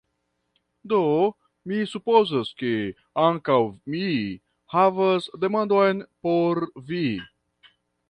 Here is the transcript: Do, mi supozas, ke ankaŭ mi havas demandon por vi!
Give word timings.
Do, 0.93 1.01
mi 1.71 1.81
supozas, 1.91 2.49
ke 2.63 2.73
ankaŭ 3.27 3.59
mi 3.95 4.03
havas 4.77 5.31
demandon 5.45 6.05
por 6.27 6.67
vi! 6.91 7.07